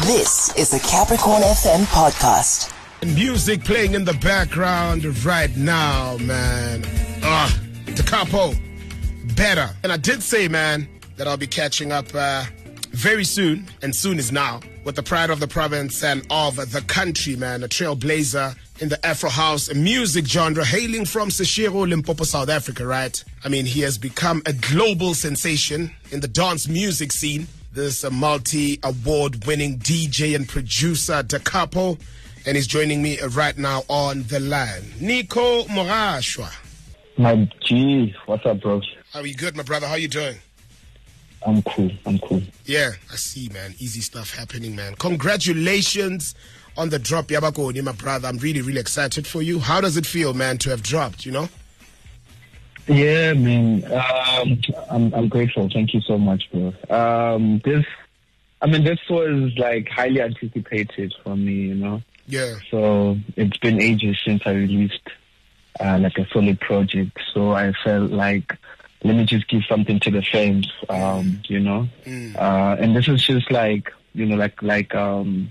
[0.00, 2.72] This is the Capricorn FM podcast.
[3.14, 6.82] Music playing in the background right now, man.
[7.22, 7.54] Ah,
[7.84, 8.54] Da Capo,
[9.36, 9.68] better.
[9.82, 12.46] And I did say, man, that I'll be catching up uh,
[12.92, 16.82] very soon, and soon is now, with the pride of the province and of the
[16.88, 22.24] country, man, a trailblazer in the Afro House a music genre, hailing from Seshego, Limpopo,
[22.24, 23.22] South Africa, right?
[23.44, 27.46] I mean, he has become a global sensation in the dance music scene.
[27.74, 31.96] This multi award winning DJ and producer, Da Capo,
[32.44, 34.92] and he's joining me right now on the line.
[35.00, 36.52] Nico Mogashoa.
[37.16, 38.82] My G, what's up, bro?
[39.14, 39.86] How are you good, my brother?
[39.86, 40.36] How you doing?
[41.46, 41.90] I'm cool.
[42.04, 42.42] I'm cool.
[42.66, 43.74] Yeah, I see, man.
[43.78, 44.94] Easy stuff happening, man.
[44.96, 46.34] Congratulations
[46.76, 48.28] on the drop, Yabakoni, my brother.
[48.28, 49.60] I'm really, really excited for you.
[49.60, 51.48] How does it feel, man, to have dropped, you know?
[52.86, 53.84] Yeah, man.
[53.92, 55.68] Um, I'm I'm grateful.
[55.72, 56.72] Thank you so much, bro.
[56.90, 57.84] Um, this,
[58.60, 62.02] I mean, this was like highly anticipated for me, you know.
[62.26, 62.56] Yeah.
[62.70, 65.08] So it's been ages since I released
[65.80, 67.18] uh, like a solid project.
[67.32, 68.56] So I felt like
[69.04, 71.88] let me just give something to the fans, um, you know.
[72.04, 72.36] Mm.
[72.36, 75.50] Uh, and this is just like you know, like like um,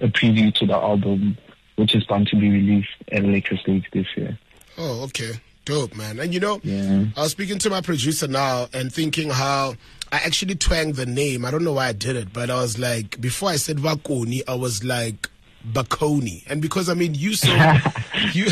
[0.00, 1.36] a preview to the album,
[1.76, 4.38] which is going to be released at a later stage this year.
[4.76, 5.32] Oh, okay.
[5.68, 6.18] Dope, man.
[6.18, 7.04] And you know, Yeah.
[7.14, 9.74] I was speaking to my producer now and thinking how
[10.10, 11.44] I actually twanged the name.
[11.44, 14.40] I don't know why I did it, but I was like, before I said Vakoni,
[14.48, 15.28] I was like
[15.70, 16.42] Bakoni.
[16.48, 17.52] And because I mean, you so
[18.32, 18.46] you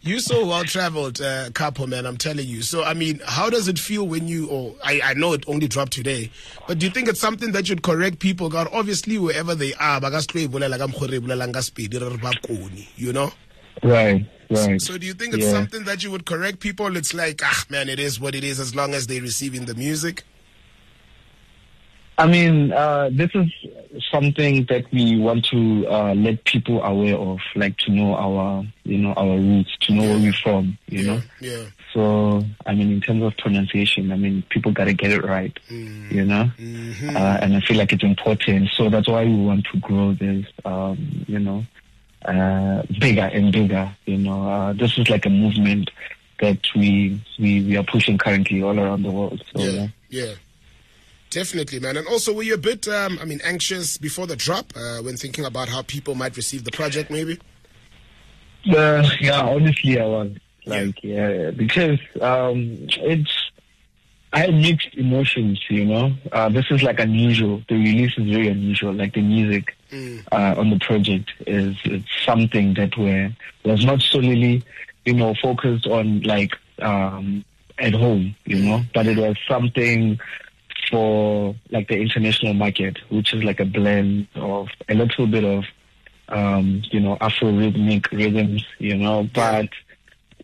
[0.00, 2.04] you so well traveled, uh, couple man.
[2.04, 2.62] I'm telling you.
[2.62, 4.48] So I mean, how does it feel when you?
[4.48, 6.32] Or I I know it only dropped today,
[6.66, 8.48] but do you think it's something that should correct people?
[8.48, 12.88] God, obviously wherever they are, bakastraight bolela ka mokgwa re bolelang ka Sepedi, re re
[12.96, 13.30] you know.
[13.82, 14.26] Right.
[14.48, 14.80] Right.
[14.80, 15.50] So do you think it's Yeah.
[15.52, 16.96] something that you would correct people?
[16.96, 19.74] It's like, ah, man, it is what it is as long as they're receiving the
[19.74, 20.22] music.
[22.18, 23.50] I mean, uh, this is
[24.10, 28.96] something that we want to uh, let people aware of, like to know our, you
[28.98, 31.22] know, our roots, to know where we're from, you yeah, know.
[31.42, 31.64] yeah.
[31.92, 36.10] So, I mean, in terms of pronunciation, I mean, people gotta get it right, Mm.
[36.10, 36.50] you know.
[36.58, 37.16] Mhm.
[37.16, 38.70] Uh, and I feel like it's important.
[38.70, 41.66] So that's why we want to grow this, um, you know,
[42.26, 43.90] uh, bigger and bigger.
[44.06, 45.90] You know, uh, this is like a movement
[46.40, 49.42] that we we we are pushing currently all around the world.
[49.52, 49.88] So yeah, yeah.
[50.24, 50.34] yeah.
[51.30, 51.96] Definitely, man.
[51.96, 55.16] And also, were you a bit, um, I mean, anxious before the drop uh, when
[55.16, 57.38] thinking about how people might receive the project, maybe?
[58.70, 60.30] Uh, yeah, honestly, I was
[60.66, 63.50] like, yeah, because um, it's
[64.32, 65.62] I had mixed emotions.
[65.68, 67.62] You know, uh, this is like unusual.
[67.68, 68.92] The release is very unusual.
[68.92, 70.24] Like the music Mm.
[70.32, 73.30] uh, on the project is it's something that were
[73.64, 74.64] was not solely,
[75.04, 77.44] you know, focused on like um,
[77.78, 78.34] at home.
[78.44, 80.18] You know, but it was something
[80.90, 85.64] for like the international market, which is like a blend of a little bit of
[86.28, 89.68] um, you know, Afro rhythmic rhythms, you know, but,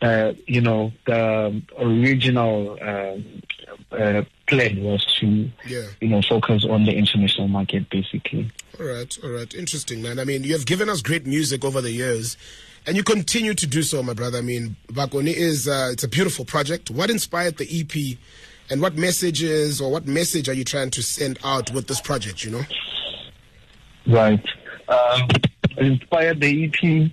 [0.03, 5.87] uh, you know, the original uh, uh, plan was to, Yeah.
[6.01, 8.51] you know, focus on the international market, basically.
[8.81, 9.55] All right, all right.
[9.55, 10.19] Interesting, man.
[10.19, 12.37] I mean, you have given us great music over the years,
[12.87, 14.39] and you continue to do so, my brother.
[14.39, 16.91] I mean, Bakone is, uh, it's a beautiful project.
[16.91, 18.19] What inspired the EP,
[18.71, 22.43] and what messages or what message are you trying to send out with this project,
[22.45, 22.63] you know?
[24.07, 24.43] Right.
[24.89, 25.29] Um,
[25.77, 27.13] inspired the EP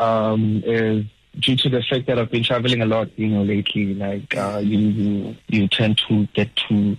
[0.00, 1.04] um, is
[1.38, 3.94] due to the fact that I've been traveling a lot, you know, lately.
[3.94, 6.96] Like uh, you, you, you tend to get to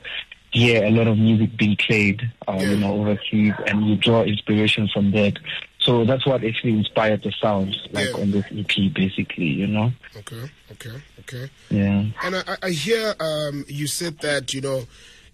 [0.52, 4.88] hear a lot of music being played, uh, you know, overseas, and you draw inspiration
[4.94, 5.34] from that.
[5.80, 8.22] So that's what actually inspired the sound, like Yeah.
[8.22, 9.92] on this EP, basically, you know.
[10.16, 11.50] Okay, okay, okay.
[11.70, 12.06] Yeah.
[12.24, 14.84] And I, I- I hear um, you said that you know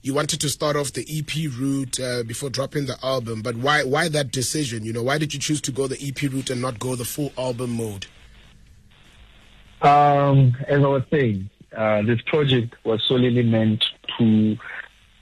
[0.01, 3.83] you wanted to start off the EP route uh, before dropping the album, but why
[3.83, 4.85] why that decision?
[4.85, 7.05] You know, why did you choose to go the EP route and not go the
[7.05, 8.07] full album mode?
[9.81, 13.85] Um, as I was saying, uh, this project was solely meant
[14.17, 14.57] to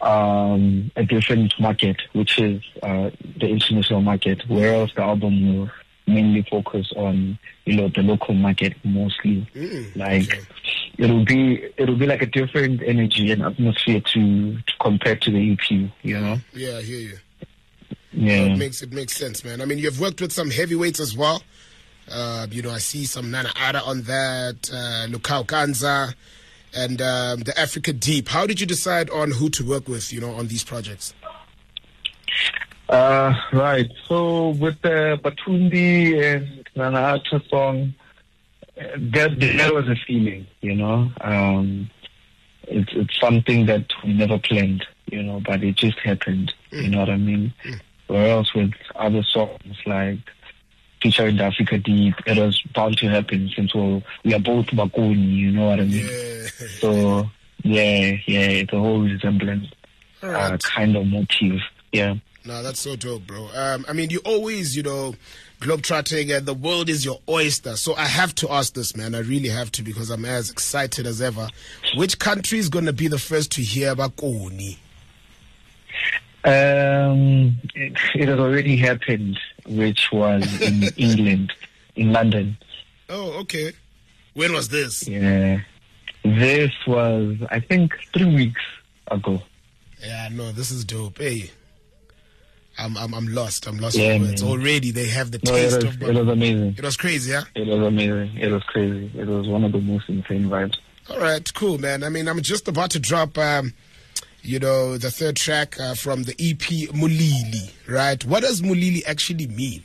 [0.02, 3.10] um, a different market, which is uh,
[3.40, 5.70] the international market, whereas the album will
[6.08, 9.48] mainly focus on you know the local market mostly.
[9.54, 10.42] Mm, Like okay.
[10.98, 15.52] it'll be it'll be like a different energy and atmosphere to, to compare to the
[15.52, 15.72] EP.
[16.04, 16.38] You know?
[16.54, 17.18] Yeah, I hear you.
[18.14, 18.46] Yeah.
[18.46, 19.62] It makes it makes sense, man.
[19.62, 21.44] I mean, you've worked with some heavyweights as well.
[22.12, 26.14] Uh, you know, I see some Nana Ada on that, uh, Lukau Kanza,
[26.76, 28.30] and um, the Africa Deep.
[28.30, 30.14] How did you decide on who to work with?
[30.14, 31.14] You know, on these projects.
[32.90, 33.92] Uh, right.
[34.08, 37.94] So with the Batundi and Nana Ada song,
[38.76, 41.12] that that was a feeling, you know.
[41.22, 41.90] Um,
[42.64, 46.54] it's it's something that we never planned, you know, but it just happened.
[46.72, 47.54] You know what I mean?
[48.10, 50.20] or else with other songs like
[51.02, 55.36] featuring the Africa Deep, it was bound to happen since we we are both Bakone,
[55.36, 56.06] you know what I mean?
[56.06, 56.68] Yeah.
[56.80, 57.30] So
[57.64, 59.68] yeah, yeah, it's a whole resemblance
[60.24, 61.60] All uh, kind of motive.
[61.92, 62.16] Yeah.
[62.46, 63.50] No, that's so dope, bro.
[63.54, 65.16] Um, I mean, you always, you know,
[65.60, 67.76] globetrotting and the world is your oyster.
[67.76, 69.16] So I have to ask this, man.
[69.16, 71.50] I really have to because I'm as excited as ever.
[71.98, 74.80] Which country is going to be the first to hear about Koni?
[76.46, 81.54] Um, it, it has already happened, which was in England,
[81.96, 82.58] in London.
[83.10, 83.74] Oh, okay.
[84.34, 85.08] When was this?
[85.08, 85.60] Yeah.
[86.24, 88.62] This was, I think, three weeks
[89.10, 89.42] ago.
[90.04, 91.18] Yeah, no, this is dope.
[91.20, 91.50] Hey,
[92.78, 93.66] I'm I'm, I'm lost.
[93.68, 94.44] I'm lost Yeah, for words.
[94.44, 94.52] man.
[94.52, 96.04] Already they have the No, it taste was, of.
[96.04, 96.76] it was amazing.
[96.78, 97.44] It was crazy, yeah.
[97.56, 98.38] It was amazing.
[98.38, 99.12] It was crazy.
[99.18, 100.76] It was one of the most insane vibes.
[101.10, 102.04] All right, cool, man.
[102.04, 103.74] I mean, I'm just about to drop, um,
[104.48, 108.24] you know, the third track uh, from the EP Mulili, right?
[108.26, 109.84] What does Mulili actually mean?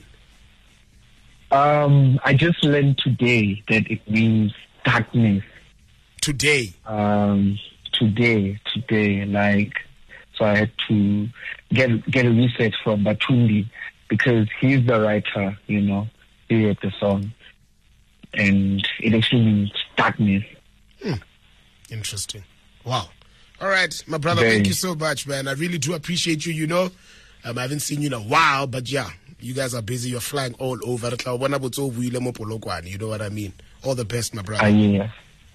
[1.50, 4.54] Um, I just learned today that it means
[4.84, 5.42] darkness.
[6.20, 6.72] Today.
[6.86, 7.58] Um,
[7.92, 9.74] today, today, like,
[10.36, 11.28] so I had to
[11.70, 13.68] get get a research from Batundi
[14.08, 16.06] because he's the writer, you know,
[16.48, 17.32] he wrote the song,
[18.32, 20.44] and it actually means darkness.
[21.02, 21.14] Hmm.
[21.90, 22.44] Interesting.
[22.84, 23.08] Wow.
[23.62, 24.54] All right, my brother, Very.
[24.54, 25.46] thank you so much, man.
[25.46, 26.52] I really do appreciate you.
[26.52, 26.90] You know,
[27.44, 30.10] um, I haven't seen you in a while, but yeah, you guys are busy.
[30.10, 31.10] You're flying all over.
[31.10, 31.16] You
[32.98, 33.52] know what I mean?
[33.84, 34.64] All the best, my brother.
[34.64, 35.10] I yeah,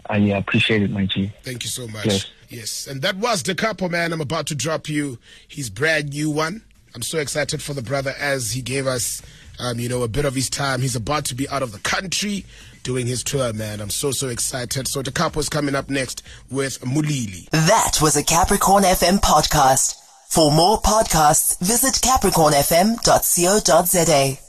[0.09, 1.33] I yeah, appreciate it, my G.
[1.43, 2.05] Thank you so much.
[2.05, 2.25] Yes.
[2.47, 2.87] Yes.
[2.87, 4.13] And that was Da Capo, man.
[4.13, 5.19] I'm about to drop you
[5.49, 6.63] his brand new one.
[6.95, 9.21] I'm so excited for the brother as he gave us,
[9.59, 10.79] um, you know, a bit of his time.
[10.79, 12.45] He's about to be out of the country
[12.87, 13.81] doing his tour, man.
[13.81, 14.87] I'm so, so excited.
[14.87, 17.49] So the is coming up next with Mulili.
[17.49, 20.01] That was a Capricorn FM podcast.
[20.29, 24.46] For more podcasts, visit capricornfm.co.za.